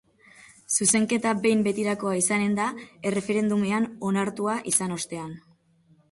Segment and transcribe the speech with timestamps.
[0.75, 2.65] Zuzenketa behin betirakoa izanen da
[3.09, 5.37] erreferendumean onartua izan ostean.